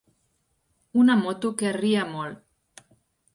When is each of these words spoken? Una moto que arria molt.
Una 1.01 1.17
moto 1.25 1.51
que 1.59 1.69
arria 1.73 2.07
molt. 2.15 2.83